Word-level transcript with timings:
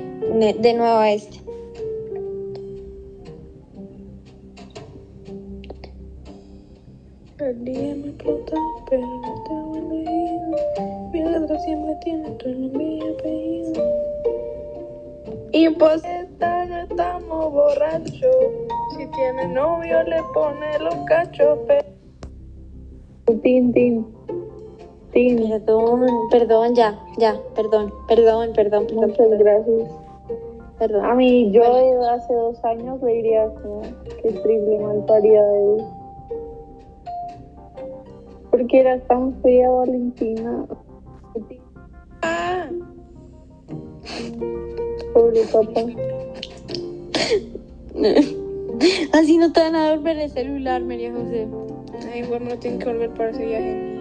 De 0.00 0.74
nuevo 0.74 0.98
a 0.98 1.10
este. 1.10 1.40
El 7.38 7.64
día 7.64 7.94
me 7.94 8.08
explota, 8.08 8.56
pero 8.90 9.06
no 9.06 9.44
tengo 9.44 9.76
elegido. 9.76 11.10
Mi 11.12 11.22
letra 11.22 11.58
siempre 11.60 11.96
tiene 12.04 12.30
tu 12.32 12.48
nombre 12.50 12.84
y 12.84 13.00
apellido. 13.08 13.82
Imposible, 15.52 16.82
estamos 16.90 17.52
borrachos. 17.52 18.36
Si 18.96 19.06
tiene 19.06 19.48
novio, 19.48 20.02
le 20.02 20.22
pone 20.34 20.78
los 20.80 20.94
cachos. 21.06 21.58
pero- 21.66 21.88
Tin, 23.42 23.72
tin. 23.72 24.17
Perdón, 25.18 26.06
perdón, 26.30 26.74
ya, 26.76 26.96
ya, 27.18 27.40
perdón, 27.56 27.92
perdón, 28.06 28.52
perdón, 28.54 28.86
perdón, 28.86 29.08
Muchas 29.10 29.30
gracias. 29.38 29.90
perdón. 30.78 31.04
A 31.04 31.14
mí, 31.14 31.50
yo 31.50 31.64
hace 32.08 32.32
dos 32.32 32.64
años 32.64 33.02
le 33.02 33.14
diría 33.14 33.48
como 33.60 33.82
que 34.22 34.30
triple 34.30 34.78
mal 34.78 35.04
parida 35.06 35.42
de 35.44 35.84
Porque 38.52 38.80
era 38.80 39.00
tan 39.06 39.34
fea 39.42 39.68
Valentina. 39.70 40.66
Ah, 42.22 42.68
Pobre 45.12 45.42
papá. 45.52 45.80
Así 49.12 49.36
no 49.36 49.52
te 49.52 49.60
van 49.60 49.74
a 49.74 49.90
devolver 49.90 50.16
el 50.18 50.30
celular, 50.30 50.80
María 50.82 51.12
José. 51.12 51.48
ay, 52.12 52.22
bueno, 52.28 52.50
no 52.50 52.58
tienen 52.58 52.78
que 52.78 52.86
volver 52.86 53.10
para 53.10 53.30
ese 53.30 53.44
viaje. 53.44 53.97